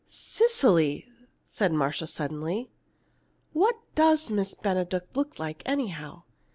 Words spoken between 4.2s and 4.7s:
Miss